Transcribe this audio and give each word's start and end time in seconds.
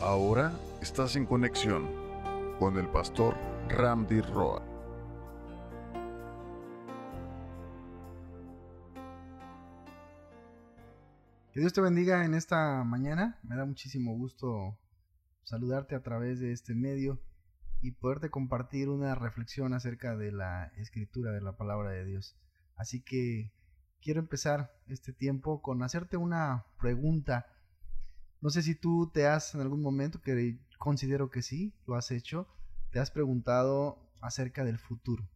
Ahora 0.00 0.58
estás 0.80 1.14
en 1.16 1.26
conexión 1.26 1.86
con 2.58 2.78
el 2.78 2.88
pastor 2.88 3.36
Ramdi 3.68 4.22
Roa. 4.22 4.64
Que 11.52 11.60
Dios 11.60 11.74
te 11.74 11.82
bendiga 11.82 12.24
en 12.24 12.32
esta 12.32 12.82
mañana. 12.82 13.38
Me 13.42 13.56
da 13.56 13.66
muchísimo 13.66 14.16
gusto 14.16 14.78
saludarte 15.42 15.94
a 15.94 16.02
través 16.02 16.40
de 16.40 16.52
este 16.52 16.74
medio 16.74 17.20
y 17.82 17.90
poderte 17.92 18.30
compartir 18.30 18.88
una 18.88 19.14
reflexión 19.14 19.74
acerca 19.74 20.16
de 20.16 20.32
la 20.32 20.72
escritura 20.78 21.30
de 21.30 21.42
la 21.42 21.58
palabra 21.58 21.90
de 21.90 22.06
Dios. 22.06 22.38
Así 22.74 23.02
que 23.02 23.52
quiero 24.00 24.20
empezar 24.20 24.72
este 24.88 25.12
tiempo 25.12 25.60
con 25.60 25.82
hacerte 25.82 26.16
una 26.16 26.64
pregunta 26.78 27.44
no 28.40 28.50
sé 28.50 28.62
si 28.62 28.74
tú 28.74 29.10
te 29.12 29.26
has 29.26 29.54
en 29.54 29.60
algún 29.60 29.82
momento, 29.82 30.20
que 30.20 30.58
considero 30.78 31.30
que 31.30 31.42
sí, 31.42 31.74
lo 31.86 31.94
has 31.94 32.10
hecho, 32.10 32.48
te 32.90 32.98
has 32.98 33.10
preguntado 33.10 34.10
acerca 34.20 34.64
del 34.64 34.78
futuro. 34.78 35.28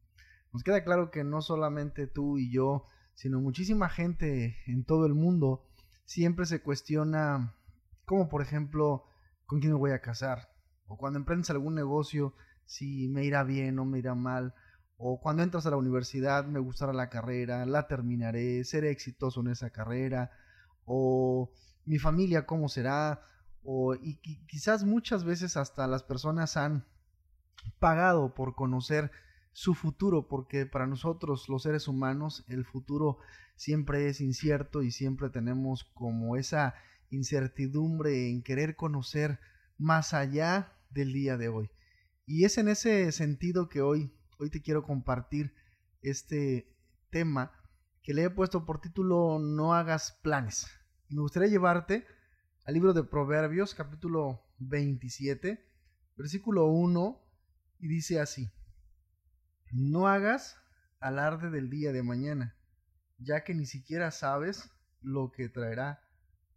Nos 0.52 0.62
queda 0.62 0.84
claro 0.84 1.10
que 1.10 1.24
no 1.24 1.42
solamente 1.42 2.06
tú 2.06 2.38
y 2.38 2.50
yo, 2.50 2.86
sino 3.14 3.40
muchísima 3.40 3.88
gente 3.88 4.56
en 4.66 4.84
todo 4.84 5.06
el 5.06 5.14
mundo 5.14 5.66
siempre 6.04 6.46
se 6.46 6.62
cuestiona, 6.62 7.54
como 8.04 8.28
por 8.28 8.42
ejemplo, 8.42 9.04
con 9.46 9.60
quién 9.60 9.72
me 9.72 9.78
voy 9.78 9.92
a 9.92 10.00
casar, 10.00 10.48
o 10.86 10.96
cuando 10.96 11.18
emprendes 11.18 11.50
algún 11.50 11.74
negocio, 11.74 12.34
si 12.64 13.08
me 13.08 13.24
irá 13.24 13.42
bien 13.44 13.78
o 13.78 13.84
me 13.84 13.98
irá 13.98 14.14
mal, 14.14 14.54
o 14.96 15.20
cuando 15.20 15.42
entras 15.42 15.66
a 15.66 15.70
la 15.70 15.76
universidad, 15.76 16.46
me 16.46 16.60
gustará 16.60 16.92
la 16.92 17.10
carrera, 17.10 17.66
la 17.66 17.86
terminaré, 17.86 18.64
seré 18.64 18.90
exitoso 18.90 19.40
en 19.40 19.48
esa 19.48 19.70
carrera, 19.70 20.30
o 20.86 21.50
mi 21.84 21.98
familia 21.98 22.46
cómo 22.46 22.68
será, 22.68 23.22
o, 23.62 23.94
y 23.94 24.16
quizás 24.46 24.84
muchas 24.84 25.24
veces 25.24 25.56
hasta 25.56 25.86
las 25.86 26.02
personas 26.02 26.56
han 26.56 26.86
pagado 27.78 28.34
por 28.34 28.54
conocer 28.54 29.10
su 29.52 29.74
futuro, 29.74 30.28
porque 30.28 30.66
para 30.66 30.86
nosotros 30.86 31.48
los 31.48 31.62
seres 31.62 31.88
humanos 31.88 32.44
el 32.48 32.64
futuro 32.64 33.18
siempre 33.56 34.08
es 34.08 34.20
incierto 34.20 34.82
y 34.82 34.90
siempre 34.90 35.30
tenemos 35.30 35.84
como 35.94 36.36
esa 36.36 36.74
incertidumbre 37.10 38.28
en 38.28 38.42
querer 38.42 38.76
conocer 38.76 39.38
más 39.78 40.12
allá 40.12 40.72
del 40.90 41.12
día 41.12 41.36
de 41.36 41.48
hoy. 41.48 41.70
Y 42.26 42.44
es 42.44 42.58
en 42.58 42.68
ese 42.68 43.10
sentido 43.12 43.68
que 43.68 43.80
hoy, 43.80 44.12
hoy 44.38 44.50
te 44.50 44.62
quiero 44.62 44.82
compartir 44.82 45.54
este 46.02 46.68
tema 47.10 47.52
que 48.04 48.14
le 48.14 48.22
he 48.22 48.30
puesto 48.30 48.64
por 48.64 48.80
título 48.80 49.40
No 49.40 49.74
hagas 49.74 50.20
planes 50.22 50.68
me 51.14 51.20
gustaría 51.20 51.48
llevarte 51.48 52.06
al 52.64 52.74
libro 52.74 52.92
de 52.92 53.04
Proverbios, 53.04 53.74
capítulo 53.74 54.42
27, 54.58 55.64
versículo 56.16 56.66
1, 56.66 57.22
y 57.78 57.88
dice 57.88 58.20
así, 58.20 58.50
no 59.70 60.08
hagas 60.08 60.56
alarde 60.98 61.50
del 61.50 61.70
día 61.70 61.92
de 61.92 62.02
mañana, 62.02 62.56
ya 63.18 63.44
que 63.44 63.54
ni 63.54 63.64
siquiera 63.64 64.10
sabes 64.10 64.70
lo 65.02 65.30
que 65.30 65.48
traerá 65.48 66.02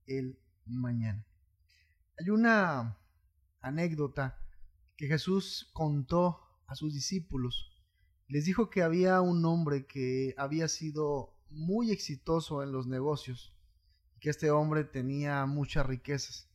el 0.08 0.40
mañana. 0.66 1.24
Hay 2.20 2.32
una 2.32 2.98
anécdota 3.62 4.40
que 4.96 5.08
Jesús 5.08 5.70
contó 5.74 6.40
a 6.66 6.74
sus 6.74 6.94
discípulos. 6.96 7.70
Les 8.28 8.46
dijo 8.46 8.72
que 8.72 8.82
había 8.82 9.22
un 9.22 9.46
hombre 9.46 9.86
que 9.86 10.34
había 10.38 10.68
sido 10.68 11.37
muy 11.50 11.92
exitoso 11.92 12.64
en 12.64 12.72
los 12.72 12.88
negocios 12.88 13.54
que 14.20 14.30
este 14.30 14.52
hombre 14.52 14.84
tenía 14.84 15.46
muchas 15.46 15.86
riquezas. 15.86 16.50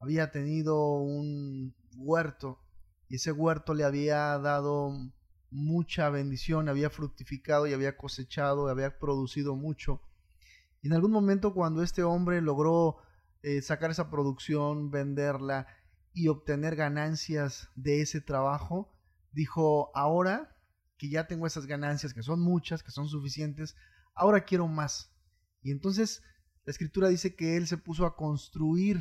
Había 0.00 0.30
tenido 0.30 0.98
un 0.98 1.74
huerto 1.96 2.60
y 3.08 3.16
ese 3.16 3.32
huerto 3.32 3.74
le 3.74 3.84
había 3.84 4.38
dado 4.38 4.92
mucha 5.50 6.10
bendición, 6.10 6.68
había 6.68 6.90
fructificado 6.90 7.66
y 7.66 7.72
había 7.72 7.96
cosechado, 7.96 8.68
había 8.68 8.98
producido 8.98 9.54
mucho. 9.54 10.02
En 10.82 10.92
algún 10.92 11.12
momento 11.12 11.54
cuando 11.54 11.82
este 11.82 12.02
hombre 12.02 12.40
logró 12.40 12.98
eh, 13.42 13.62
sacar 13.62 13.90
esa 13.90 14.10
producción, 14.10 14.90
venderla 14.90 15.66
y 16.12 16.28
obtener 16.28 16.76
ganancias 16.76 17.70
de 17.74 18.00
ese 18.00 18.20
trabajo, 18.20 18.92
dijo, 19.32 19.90
ahora 19.94 20.56
que 20.98 21.08
ya 21.08 21.26
tengo 21.26 21.46
esas 21.46 21.66
ganancias, 21.66 22.14
que 22.14 22.22
son 22.22 22.40
muchas, 22.40 22.82
que 22.82 22.90
son 22.90 23.08
suficientes, 23.08 23.76
ahora 24.16 24.44
quiero 24.44 24.66
más. 24.66 25.12
Y 25.62 25.70
entonces 25.70 26.22
la 26.64 26.72
escritura 26.72 27.08
dice 27.08 27.36
que 27.36 27.56
él 27.56 27.68
se 27.68 27.76
puso 27.76 28.06
a 28.06 28.16
construir 28.16 29.00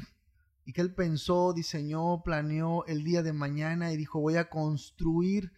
y 0.66 0.74
que 0.74 0.81
él 0.81 0.94
pensó, 0.94 1.53
diseñó, 1.53 2.22
planeó 2.24 2.86
el 2.86 3.03
día 3.03 3.24
de 3.24 3.34
mañana 3.34 3.92
y 3.92 3.98
dijo, 3.98 4.20
voy 4.20 4.36
a 4.36 4.50
construir 4.50 5.52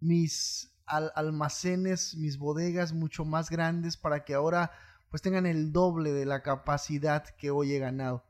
mis 0.00 0.72
almacenes, 0.86 2.14
mis 2.16 2.38
bodegas 2.38 2.92
mucho 2.92 3.24
más 3.24 3.50
grandes 3.50 3.96
para 3.96 4.24
que 4.24 4.34
ahora 4.34 4.70
pues 5.10 5.22
tengan 5.22 5.46
el 5.46 5.72
doble 5.72 6.12
de 6.12 6.26
la 6.26 6.42
capacidad 6.42 7.24
que 7.36 7.50
hoy 7.50 7.72
he 7.72 7.78
ganado. 7.78 8.24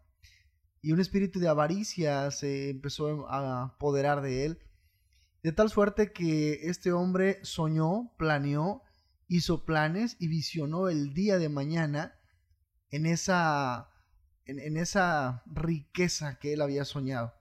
Y 0.81 0.93
un 0.93 1.01
espíritu 1.01 1.41
de 1.41 1.49
avaricia 1.49 2.31
se 2.31 2.71
empezó 2.71 3.29
a 3.29 3.65
apoderar 3.65 4.23
de 4.23 4.45
él, 4.45 4.59
de 5.43 5.53
tal 5.53 5.71
suerte 5.71 6.13
que 6.13 6.69
este 6.69 6.93
hombre 6.93 7.41
soñó, 7.43 8.13
planeó, 8.17 8.83
hizo 9.29 9.65
planes 9.65 10.17
y 10.19 10.29
visionó 10.29 10.89
el 10.89 11.13
día 11.13 11.39
de 11.39 11.51
mañana 11.51 12.19
en 12.91 13.07
esa, 13.07 13.91
en, 14.47 14.77
esa 14.79 15.43
riqueza 15.47 16.39
que 16.39 16.55
él 16.55 16.63
había 16.63 16.85
soñado. 16.85 17.35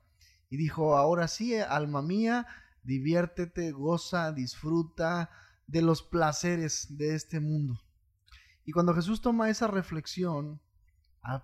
Y 0.50 0.58
dijo, 0.58 0.98
ahora 0.98 1.28
sí, 1.28 1.54
eh, 1.54 1.64
alma 1.64 2.02
mía, 2.02 2.46
diviértete, 2.84 3.72
goza, 3.72 4.34
disfruta 4.34 5.30
de 5.66 5.82
los 5.82 6.04
placeres 6.04 6.98
de 6.98 7.16
este 7.16 7.40
mundo. 7.40 7.82
Y 8.66 8.74
cuando 8.74 8.94
Jesús 8.94 9.22
toma 9.22 9.50
esa 9.50 9.68
reflexión 9.68 10.62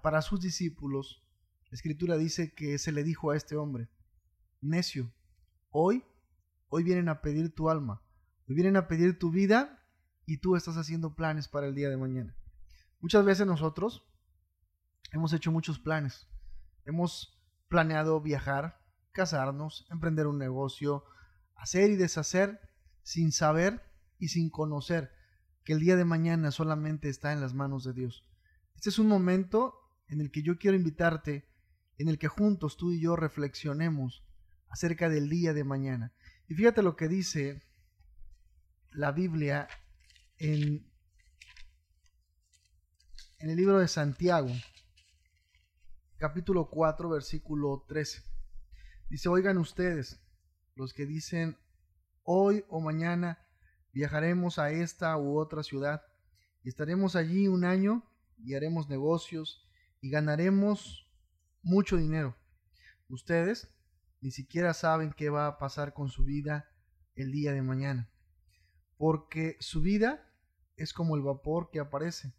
para 0.01 0.21
sus 0.21 0.41
discípulos, 0.41 1.23
la 1.69 1.75
escritura 1.75 2.17
dice 2.17 2.53
que 2.53 2.77
se 2.77 2.91
le 2.91 3.03
dijo 3.03 3.31
a 3.31 3.37
este 3.37 3.55
hombre, 3.55 3.89
necio, 4.61 5.13
hoy, 5.69 6.03
hoy 6.67 6.83
vienen 6.83 7.09
a 7.09 7.21
pedir 7.21 7.53
tu 7.53 7.69
alma, 7.69 8.01
hoy 8.47 8.55
vienen 8.55 8.75
a 8.75 8.87
pedir 8.87 9.17
tu 9.17 9.31
vida 9.31 9.82
y 10.25 10.37
tú 10.37 10.55
estás 10.55 10.77
haciendo 10.77 11.15
planes 11.15 11.47
para 11.47 11.67
el 11.67 11.75
día 11.75 11.89
de 11.89 11.97
mañana. 11.97 12.35
Muchas 12.99 13.25
veces 13.25 13.45
nosotros 13.45 14.03
hemos 15.11 15.33
hecho 15.33 15.51
muchos 15.51 15.79
planes. 15.79 16.27
Hemos 16.85 17.39
planeado 17.67 18.21
viajar, 18.21 18.79
casarnos, 19.11 19.85
emprender 19.89 20.27
un 20.27 20.37
negocio, 20.37 21.05
hacer 21.55 21.91
y 21.91 21.95
deshacer 21.95 22.59
sin 23.03 23.31
saber 23.31 23.81
y 24.19 24.29
sin 24.29 24.49
conocer 24.49 25.11
que 25.63 25.73
el 25.73 25.79
día 25.79 25.95
de 25.95 26.05
mañana 26.05 26.51
solamente 26.51 27.09
está 27.09 27.33
en 27.33 27.41
las 27.41 27.53
manos 27.53 27.83
de 27.83 27.93
Dios. 27.93 28.25
Este 28.75 28.89
es 28.89 28.99
un 28.99 29.07
momento 29.07 29.79
en 30.07 30.21
el 30.21 30.31
que 30.31 30.43
yo 30.43 30.57
quiero 30.57 30.77
invitarte, 30.77 31.47
en 31.97 32.09
el 32.09 32.17
que 32.17 32.27
juntos 32.27 32.77
tú 32.77 32.91
y 32.91 33.01
yo 33.01 33.15
reflexionemos 33.15 34.23
acerca 34.69 35.09
del 35.09 35.29
día 35.29 35.53
de 35.53 35.63
mañana. 35.63 36.13
Y 36.47 36.55
fíjate 36.55 36.81
lo 36.83 36.95
que 36.95 37.07
dice 37.07 37.63
la 38.91 39.11
Biblia 39.11 39.67
en 40.37 40.85
el 43.39 43.55
libro 43.55 43.79
de 43.79 43.87
Santiago, 43.87 44.49
capítulo 46.17 46.69
4, 46.69 47.09
versículo 47.09 47.85
13. 47.87 48.23
Dice, 49.09 49.29
oigan 49.29 49.57
ustedes, 49.57 50.19
los 50.75 50.93
que 50.93 51.05
dicen, 51.05 51.57
hoy 52.23 52.63
o 52.69 52.79
mañana 52.79 53.45
viajaremos 53.91 54.57
a 54.57 54.71
esta 54.71 55.17
u 55.17 55.37
otra 55.37 55.63
ciudad 55.63 56.01
y 56.63 56.69
estaremos 56.69 57.15
allí 57.15 57.47
un 57.47 57.65
año 57.65 58.09
y 58.37 58.55
haremos 58.55 58.89
negocios 58.89 59.67
y 60.01 60.09
ganaremos 60.09 61.11
mucho 61.61 61.97
dinero. 61.97 62.35
Ustedes 63.09 63.67
ni 64.21 64.31
siquiera 64.31 64.73
saben 64.73 65.11
qué 65.11 65.29
va 65.29 65.47
a 65.47 65.57
pasar 65.57 65.93
con 65.93 66.09
su 66.09 66.23
vida 66.23 66.69
el 67.15 67.31
día 67.31 67.51
de 67.51 67.61
mañana, 67.61 68.09
porque 69.03 69.57
su 69.59 69.81
vida 69.81 70.33
es 70.77 70.93
como 70.93 71.17
el 71.17 71.21
vapor 71.21 71.71
que 71.71 71.81
aparece 71.81 72.33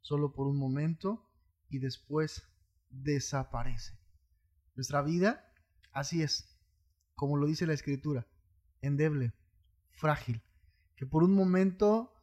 solo 0.00 0.32
por 0.32 0.46
un 0.46 0.56
momento 0.56 1.28
y 1.68 1.78
después 1.78 2.42
desaparece. 2.88 3.98
Nuestra 4.74 5.02
vida, 5.02 5.52
así 5.92 6.22
es, 6.22 6.58
como 7.16 7.36
lo 7.36 7.46
dice 7.46 7.66
la 7.66 7.74
escritura, 7.74 8.26
endeble, 8.80 9.34
frágil, 9.90 10.42
que 10.94 11.04
por 11.04 11.22
un 11.22 11.34
momento 11.34 12.14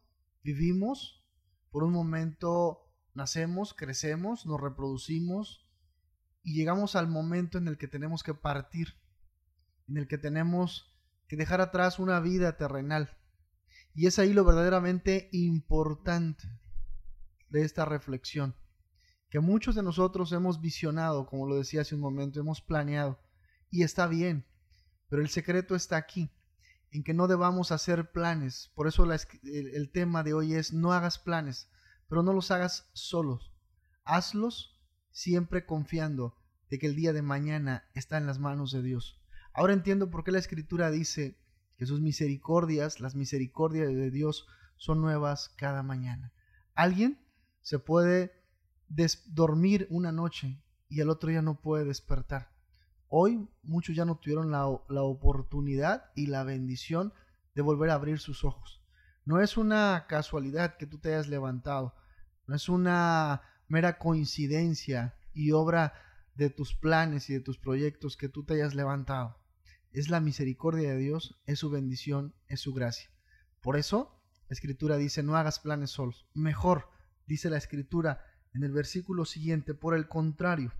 vivimos, 0.41 1.23
por 1.69 1.83
un 1.83 1.93
momento 1.93 2.91
nacemos, 3.13 3.75
crecemos, 3.75 4.47
nos 4.47 4.59
reproducimos 4.59 5.69
y 6.41 6.55
llegamos 6.55 6.95
al 6.95 7.09
momento 7.09 7.59
en 7.59 7.67
el 7.67 7.77
que 7.77 7.87
tenemos 7.87 8.23
que 8.23 8.33
partir, 8.33 8.95
en 9.87 9.97
el 9.97 10.07
que 10.07 10.17
tenemos 10.17 10.99
que 11.27 11.35
dejar 11.35 11.61
atrás 11.61 11.99
una 11.99 12.19
vida 12.21 12.57
terrenal. 12.57 13.19
Y 13.93 14.07
es 14.07 14.17
ahí 14.19 14.33
lo 14.33 14.43
verdaderamente 14.43 15.29
importante 15.31 16.47
de 17.49 17.63
esta 17.63 17.85
reflexión, 17.85 18.55
que 19.29 19.39
muchos 19.39 19.75
de 19.75 19.83
nosotros 19.83 20.31
hemos 20.31 20.61
visionado, 20.61 21.27
como 21.27 21.47
lo 21.47 21.55
decía 21.55 21.81
hace 21.81 21.95
un 21.95 22.01
momento, 22.01 22.39
hemos 22.39 22.61
planeado, 22.61 23.19
y 23.69 23.83
está 23.83 24.07
bien, 24.07 24.45
pero 25.09 25.21
el 25.21 25.29
secreto 25.29 25.75
está 25.75 25.97
aquí, 25.97 26.31
en 26.91 27.03
que 27.03 27.13
no 27.13 27.27
debamos 27.27 27.71
hacer 27.71 28.11
planes. 28.11 28.71
Por 28.75 28.87
eso 28.87 29.07
el, 29.43 29.91
tema 29.91 30.23
de 30.23 30.33
hoy 30.33 30.53
es 30.53 30.73
no 30.73 30.93
hagas 30.93 31.19
planes, 31.19 31.69
pero 32.07 32.23
no 32.23 32.33
los 32.33 32.51
hagas 32.51 32.89
solos. 32.93 33.51
Hazlos 34.05 34.79
siempre 35.11 35.65
confiando 35.65 36.35
de 36.69 36.79
que 36.79 36.87
el 36.87 36.95
día 36.95 37.13
de 37.13 37.21
mañana 37.21 37.89
está 37.93 38.17
en 38.17 38.25
las 38.25 38.39
manos 38.39 38.71
de 38.71 38.81
Dios. 38.81 39.21
Ahora 39.53 39.73
entiendo 39.73 40.09
por 40.09 40.23
qué 40.23 40.31
la 40.31 40.39
escritura 40.39 40.89
dice 40.89 41.39
que 41.77 41.85
sus 41.85 42.01
misericordias, 42.01 42.99
las 42.99 43.15
misericordias 43.15 43.87
de 43.87 44.11
Dios, 44.11 44.47
son 44.77 45.01
nuevas 45.01 45.49
cada 45.57 45.83
mañana. 45.83 46.33
Alguien 46.75 47.19
se 47.61 47.79
puede 47.79 48.33
dormir 49.27 49.87
una 49.89 50.11
noche 50.11 50.61
y 50.89 51.01
el 51.01 51.09
otro 51.09 51.29
día 51.29 51.41
no 51.41 51.59
puede 51.59 51.85
despertar. 51.85 52.51
Hoy 53.07 53.47
muchos 53.61 53.95
ya 53.95 54.05
no 54.05 54.17
tuvieron 54.17 54.51
la, 54.51 54.65
la 54.89 55.03
oportunidad 55.03 56.11
y 56.15 56.27
la 56.27 56.43
bendición 56.43 57.13
de 57.55 57.61
volver 57.61 57.89
a 57.89 57.95
abrir 57.95 58.19
sus 58.19 58.43
ojos. 58.43 58.81
No 59.25 59.39
es 59.39 59.57
una 59.57 60.05
casualidad 60.07 60.77
que 60.77 60.87
tú 60.87 60.99
te 60.99 61.13
hayas 61.13 61.27
levantado, 61.27 61.95
no 62.47 62.55
es 62.55 62.67
una 62.69 63.41
mera 63.67 63.97
coincidencia 63.97 65.15
y 65.33 65.51
obra 65.51 65.93
de 66.35 66.49
tus 66.49 66.73
planes 66.73 67.29
y 67.29 67.33
de 67.33 67.39
tus 67.39 67.57
proyectos 67.57 68.17
que 68.17 68.29
tú 68.29 68.43
te 68.43 68.55
hayas 68.55 68.75
levantado. 68.75 69.37
Es 69.93 70.09
la 70.09 70.19
misericordia 70.19 70.89
de 70.89 70.97
Dios, 70.97 71.39
es 71.45 71.59
su 71.59 71.69
bendición, 71.69 72.33
es 72.47 72.61
su 72.61 72.73
gracia. 72.73 73.11
Por 73.61 73.77
eso, 73.77 74.19
la 74.49 74.55
escritura 74.55 74.97
dice, 74.97 75.21
no 75.21 75.37
hagas 75.37 75.59
planes 75.59 75.91
solos. 75.91 76.27
Mejor, 76.33 76.89
dice 77.27 77.51
la 77.51 77.57
escritura 77.57 78.25
en 78.55 78.63
el 78.63 78.71
versículo 78.71 79.23
siguiente, 79.25 79.75
por 79.75 79.95
el 79.95 80.07
contrario, 80.07 80.73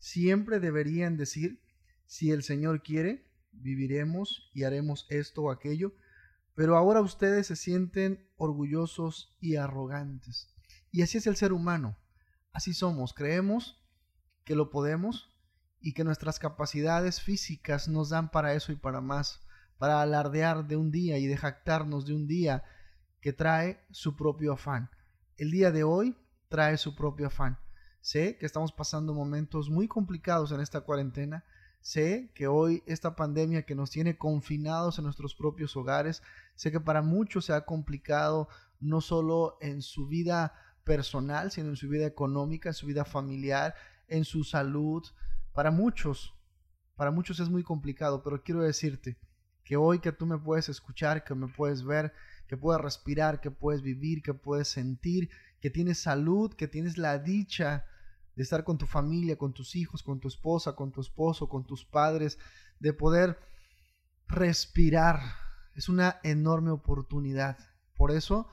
siempre 0.00 0.58
deberían 0.58 1.16
decir, 1.16 1.62
si 2.06 2.32
el 2.32 2.42
Señor 2.42 2.82
quiere, 2.82 3.30
viviremos 3.52 4.50
y 4.52 4.64
haremos 4.64 5.06
esto 5.10 5.42
o 5.42 5.50
aquello, 5.52 5.94
pero 6.54 6.76
ahora 6.76 7.00
ustedes 7.00 7.46
se 7.46 7.56
sienten 7.56 8.28
orgullosos 8.36 9.36
y 9.40 9.56
arrogantes. 9.56 10.52
Y 10.90 11.02
así 11.02 11.18
es 11.18 11.26
el 11.28 11.36
ser 11.36 11.52
humano, 11.52 11.96
así 12.52 12.74
somos, 12.74 13.14
creemos 13.14 13.80
que 14.44 14.56
lo 14.56 14.70
podemos 14.70 15.29
y 15.80 15.92
que 15.92 16.04
nuestras 16.04 16.38
capacidades 16.38 17.20
físicas 17.20 17.88
nos 17.88 18.10
dan 18.10 18.30
para 18.30 18.54
eso 18.54 18.72
y 18.72 18.76
para 18.76 19.00
más, 19.00 19.40
para 19.78 20.02
alardear 20.02 20.66
de 20.66 20.76
un 20.76 20.90
día 20.90 21.18
y 21.18 21.26
de 21.26 21.36
jactarnos 21.36 22.06
de 22.06 22.14
un 22.14 22.26
día 22.26 22.64
que 23.20 23.32
trae 23.32 23.80
su 23.90 24.16
propio 24.16 24.52
afán. 24.52 24.90
El 25.36 25.50
día 25.50 25.70
de 25.70 25.84
hoy 25.84 26.16
trae 26.48 26.76
su 26.76 26.94
propio 26.94 27.28
afán. 27.28 27.58
Sé 28.00 28.36
que 28.38 28.46
estamos 28.46 28.72
pasando 28.72 29.14
momentos 29.14 29.70
muy 29.70 29.88
complicados 29.88 30.52
en 30.52 30.60
esta 30.60 30.82
cuarentena. 30.82 31.44
Sé 31.80 32.30
que 32.34 32.46
hoy 32.46 32.82
esta 32.86 33.16
pandemia 33.16 33.62
que 33.62 33.74
nos 33.74 33.90
tiene 33.90 34.18
confinados 34.18 34.98
en 34.98 35.04
nuestros 35.04 35.34
propios 35.34 35.76
hogares, 35.76 36.22
sé 36.54 36.70
que 36.70 36.80
para 36.80 37.02
muchos 37.02 37.46
se 37.46 37.54
ha 37.54 37.64
complicado 37.64 38.48
no 38.80 39.00
solo 39.00 39.56
en 39.60 39.80
su 39.80 40.06
vida 40.06 40.54
personal, 40.84 41.50
sino 41.50 41.68
en 41.68 41.76
su 41.76 41.88
vida 41.88 42.06
económica, 42.06 42.70
en 42.70 42.74
su 42.74 42.86
vida 42.86 43.04
familiar, 43.04 43.74
en 44.08 44.24
su 44.24 44.44
salud. 44.44 45.04
Para 45.60 45.72
muchos, 45.72 46.32
para 46.96 47.10
muchos 47.10 47.38
es 47.38 47.50
muy 47.50 47.62
complicado, 47.62 48.22
pero 48.22 48.42
quiero 48.42 48.62
decirte 48.62 49.18
que 49.62 49.76
hoy 49.76 49.98
que 49.98 50.10
tú 50.10 50.24
me 50.24 50.38
puedes 50.38 50.70
escuchar, 50.70 51.22
que 51.22 51.34
me 51.34 51.48
puedes 51.48 51.84
ver, 51.84 52.14
que 52.48 52.56
puedes 52.56 52.80
respirar, 52.80 53.42
que 53.42 53.50
puedes 53.50 53.82
vivir, 53.82 54.22
que 54.22 54.32
puedes 54.32 54.68
sentir, 54.68 55.28
que 55.60 55.68
tienes 55.68 55.98
salud, 55.98 56.54
que 56.54 56.66
tienes 56.66 56.96
la 56.96 57.18
dicha 57.18 57.84
de 58.36 58.42
estar 58.42 58.64
con 58.64 58.78
tu 58.78 58.86
familia, 58.86 59.36
con 59.36 59.52
tus 59.52 59.76
hijos, 59.76 60.02
con 60.02 60.18
tu 60.18 60.28
esposa, 60.28 60.74
con 60.74 60.92
tu 60.92 61.02
esposo, 61.02 61.46
con 61.50 61.66
tus 61.66 61.84
padres, 61.84 62.38
de 62.78 62.94
poder 62.94 63.38
respirar. 64.28 65.20
Es 65.74 65.90
una 65.90 66.20
enorme 66.22 66.70
oportunidad. 66.70 67.58
Por 67.98 68.12
eso 68.12 68.48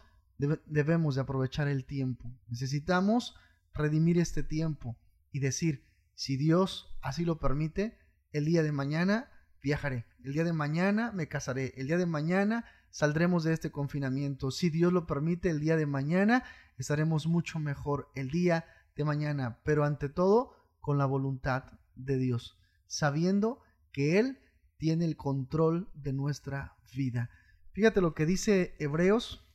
debemos 0.65 1.15
de 1.15 1.21
aprovechar 1.21 1.69
el 1.69 1.85
tiempo. 1.85 2.29
Necesitamos 2.49 3.33
redimir 3.73 4.17
este 4.17 4.43
tiempo 4.43 4.97
y 5.31 5.39
decir, 5.39 5.86
si 6.17 6.35
Dios 6.35 6.97
así 7.03 7.25
lo 7.25 7.37
permite, 7.37 7.95
el 8.31 8.45
día 8.45 8.63
de 8.63 8.71
mañana 8.71 9.31
viajaré, 9.61 10.07
el 10.23 10.33
día 10.33 10.43
de 10.43 10.51
mañana 10.51 11.11
me 11.11 11.27
casaré, 11.27 11.75
el 11.77 11.85
día 11.85 11.97
de 11.99 12.07
mañana 12.07 12.65
saldremos 12.89 13.43
de 13.43 13.53
este 13.53 13.71
confinamiento. 13.71 14.49
Si 14.49 14.71
Dios 14.71 14.91
lo 14.91 15.05
permite, 15.05 15.51
el 15.51 15.59
día 15.59 15.77
de 15.77 15.85
mañana 15.85 16.43
estaremos 16.79 17.27
mucho 17.27 17.59
mejor 17.59 18.09
el 18.15 18.31
día 18.31 18.65
de 18.95 19.03
mañana, 19.03 19.59
pero 19.63 19.85
ante 19.85 20.09
todo 20.09 20.55
con 20.81 20.97
la 20.97 21.05
voluntad 21.05 21.65
de 21.93 22.17
Dios, 22.17 22.57
sabiendo 22.87 23.61
que 23.91 24.17
Él 24.17 24.39
tiene 24.77 25.05
el 25.05 25.17
control 25.17 25.87
de 25.93 26.13
nuestra 26.13 26.77
vida. 26.95 27.29
Fíjate 27.73 28.01
lo 28.01 28.15
que 28.15 28.25
dice 28.25 28.75
Hebreos, 28.79 29.47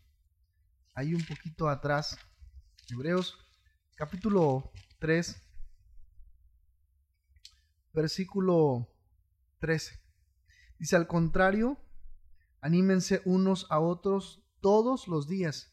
ahí 0.94 1.12
un 1.12 1.25
poquito 1.25 1.69
atrás, 1.69 2.17
Hebreos 2.88 3.37
capítulo 3.97 4.70
3, 5.00 5.43
versículo 7.92 8.88
13. 9.60 10.00
Dice, 10.78 10.96
al 10.96 11.06
contrario, 11.06 11.78
anímense 12.60 13.22
unos 13.24 13.66
a 13.70 13.80
otros 13.80 14.42
todos 14.60 15.08
los 15.08 15.28
días 15.28 15.72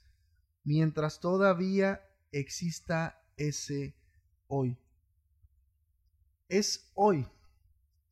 mientras 0.64 1.20
todavía 1.20 2.02
exista 2.32 3.24
ese 3.38 3.96
hoy. 4.48 4.78
Es 6.48 6.92
hoy 6.96 7.28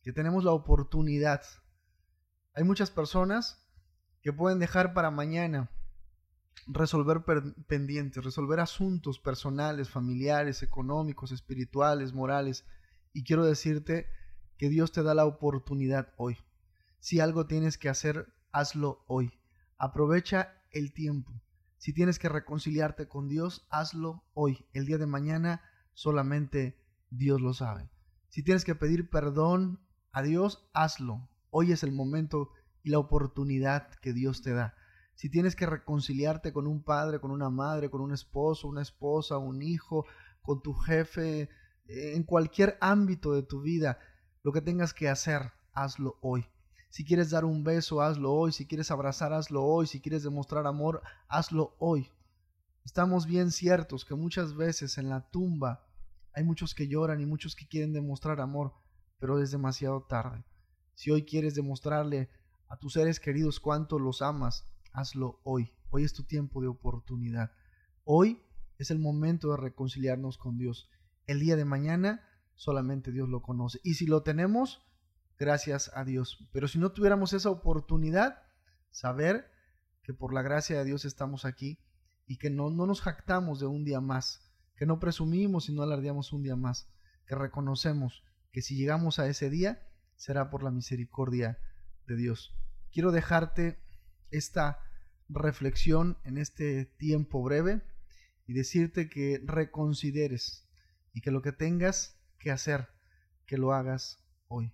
que 0.02 0.14
tenemos 0.14 0.44
la 0.44 0.52
oportunidad. 0.52 1.42
Hay 2.54 2.64
muchas 2.64 2.90
personas 2.90 3.68
que 4.22 4.34
pueden 4.34 4.60
dejar 4.60 4.94
para 4.94 5.12
mañana 5.12 5.70
resolver 6.68 7.24
pendientes, 7.68 8.24
resolver 8.24 8.60
asuntos 8.60 9.20
personales, 9.20 9.90
familiares, 9.90 10.64
económicos, 10.64 11.32
espirituales, 11.32 12.14
morales. 12.14 12.66
Y 13.18 13.24
quiero 13.24 13.44
decirte 13.44 14.06
que 14.60 14.70
Dios 14.70 14.92
te 14.92 15.02
da 15.02 15.16
la 15.16 15.26
oportunidad 15.26 16.14
hoy. 16.18 16.38
Si 17.00 17.20
algo 17.20 17.48
tienes 17.48 17.80
que 17.80 17.90
hacer, 17.90 18.32
hazlo 18.52 19.04
hoy. 19.08 19.34
Aprovecha 19.80 20.54
el 20.70 20.94
tiempo. 20.94 21.34
Si 21.80 21.94
tienes 21.94 22.20
que 22.20 22.30
reconciliarte 22.30 23.08
con 23.08 23.28
Dios, 23.28 23.66
hazlo 23.72 24.24
hoy. 24.36 24.68
El 24.72 24.86
día 24.86 25.00
de 25.00 25.08
mañana 25.08 25.64
solamente 25.96 26.80
Dios 27.10 27.42
lo 27.42 27.56
sabe. 27.56 27.90
Si 28.30 28.44
tienes 28.44 28.64
que 28.64 28.76
pedir 28.76 29.10
perdón 29.10 29.80
a 30.12 30.22
Dios, 30.22 30.70
hazlo. 30.76 31.28
Hoy 31.50 31.72
es 31.72 31.82
el 31.82 31.94
momento 31.94 32.52
y 32.84 32.92
la 32.92 33.00
oportunidad 33.00 33.90
que 33.96 34.14
Dios 34.14 34.44
te 34.44 34.54
da. 34.54 34.76
Si 35.16 35.28
tienes 35.32 35.56
que 35.56 35.66
reconciliarte 35.66 36.54
con 36.54 36.68
un 36.68 36.84
padre, 36.84 37.20
con 37.20 37.32
una 37.32 37.50
madre, 37.50 37.90
con 37.90 38.02
un 38.02 38.14
esposo, 38.14 38.68
una 38.68 38.84
esposa, 38.84 39.40
un 39.40 39.64
hijo, 39.64 40.06
con 40.44 40.62
tu 40.62 40.76
jefe, 40.76 41.50
en 41.88 42.24
cualquier 42.24 42.78
ámbito 42.82 43.34
de 43.34 43.44
tu 43.44 43.62
vida, 43.62 44.00
lo 44.44 44.52
que 44.52 44.62
tengas 44.62 44.94
que 44.94 45.10
hacer, 45.10 45.52
hazlo 45.74 46.18
hoy. 46.22 46.46
Si 46.90 47.06
quieres 47.06 47.30
dar 47.30 47.46
un 47.46 47.64
beso, 47.64 48.02
hazlo 48.02 48.34
hoy. 48.34 48.52
Si 48.52 48.66
quieres 48.66 48.92
abrazar, 48.92 49.34
hazlo 49.34 49.64
hoy. 49.64 49.88
Si 49.88 50.00
quieres 50.00 50.24
demostrar 50.24 50.66
amor, 50.68 51.02
hazlo 51.28 51.76
hoy. 51.80 52.10
Estamos 52.86 53.26
bien 53.26 53.52
ciertos 53.52 54.06
que 54.06 54.16
muchas 54.16 54.56
veces 54.56 54.98
en 54.98 55.10
la 55.10 55.30
tumba 55.30 55.86
hay 56.34 56.44
muchos 56.44 56.74
que 56.74 56.88
lloran 56.88 57.20
y 57.20 57.26
muchos 57.26 57.56
que 57.56 57.68
quieren 57.68 57.94
demostrar 57.94 58.40
amor, 58.40 58.74
pero 59.20 59.42
es 59.42 59.52
demasiado 59.52 60.04
tarde. 60.04 60.46
Si 60.94 61.12
hoy 61.12 61.24
quieres 61.24 61.56
demostrarle 61.56 62.30
a 62.70 62.78
tus 62.78 62.94
seres 62.94 63.20
queridos 63.20 63.60
cuánto 63.60 64.00
los 64.00 64.22
amas, 64.22 64.66
hazlo 64.94 65.40
hoy. 65.44 65.74
Hoy 65.90 66.04
es 66.04 66.14
tu 66.14 66.24
tiempo 66.24 66.62
de 66.62 66.68
oportunidad. 66.68 67.52
Hoy 68.06 68.42
es 68.78 68.92
el 68.92 69.00
momento 69.00 69.52
de 69.52 69.58
reconciliarnos 69.58 70.38
con 70.38 70.58
Dios. 70.58 70.90
El 71.28 71.40
día 71.40 71.56
de 71.56 71.66
mañana 71.66 72.28
solamente 72.56 73.12
Dios 73.12 73.30
lo 73.30 73.42
conoce. 73.42 73.80
Y 73.84 73.94
si 73.96 74.08
lo 74.08 74.24
tenemos, 74.24 74.82
gracias 75.38 75.92
a 75.94 76.04
Dios. 76.04 76.48
Pero 76.52 76.68
si 76.68 76.80
no 76.80 76.92
tuviéramos 76.92 77.34
esa 77.34 77.50
oportunidad, 77.50 78.42
saber 78.90 79.52
que 80.04 80.14
por 80.14 80.34
la 80.34 80.42
gracia 80.42 80.80
de 80.80 80.86
Dios 80.86 81.06
estamos 81.06 81.46
aquí 81.46 81.80
y 82.26 82.38
que 82.38 82.50
no, 82.50 82.70
no 82.70 82.86
nos 82.88 83.02
jactamos 83.02 83.60
de 83.60 83.68
un 83.68 83.84
día 83.84 84.02
más, 84.02 84.52
que 84.76 84.86
no 84.86 85.00
presumimos 85.00 85.70
y 85.70 85.74
no 85.74 85.84
alardeamos 85.84 86.34
un 86.34 86.44
día 86.44 86.56
más, 86.56 86.90
que 87.26 87.36
reconocemos 87.36 88.24
que 88.52 88.62
si 88.62 88.76
llegamos 88.76 89.20
a 89.20 89.28
ese 89.28 89.50
día 89.50 89.86
será 90.16 90.50
por 90.50 90.64
la 90.64 90.72
misericordia 90.72 91.60
de 92.08 92.16
Dios. 92.16 92.56
Quiero 92.92 93.12
dejarte 93.12 93.80
esta 94.32 94.80
reflexión 95.30 96.18
en 96.24 96.38
este 96.38 96.86
tiempo 96.86 97.44
breve 97.44 97.82
y 98.46 98.54
decirte 98.54 99.10
que 99.10 99.42
reconsideres 99.44 100.67
y 101.18 101.22
que 101.22 101.32
lo 101.32 101.42
que 101.42 101.52
tengas 101.52 102.16
que 102.38 102.52
hacer, 102.52 102.90
que 103.48 103.58
lo 103.58 103.74
hagas 103.74 104.20
hoy. 104.50 104.72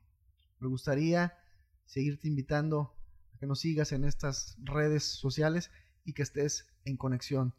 Me 0.60 0.68
gustaría 0.68 1.38
seguirte 1.86 2.28
invitando 2.28 2.98
a 3.34 3.38
que 3.38 3.48
nos 3.48 3.62
sigas 3.62 3.94
en 3.94 4.04
estas 4.04 4.58
redes 4.62 5.06
sociales 5.06 5.72
y 6.04 6.12
que 6.12 6.22
estés 6.22 6.68
en 6.84 6.98
conexión 6.98 7.56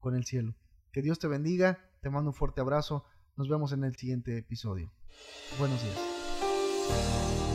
con 0.00 0.14
el 0.14 0.26
cielo. 0.26 0.54
Que 0.92 1.00
Dios 1.00 1.18
te 1.18 1.28
bendiga, 1.28 1.88
te 2.02 2.10
mando 2.10 2.28
un 2.28 2.34
fuerte 2.34 2.60
abrazo, 2.60 3.06
nos 3.36 3.48
vemos 3.48 3.72
en 3.72 3.84
el 3.84 3.96
siguiente 3.96 4.36
episodio. 4.36 4.92
Buenos 5.58 5.82
días. 5.82 7.45